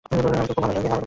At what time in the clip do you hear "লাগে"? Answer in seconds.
0.77-0.91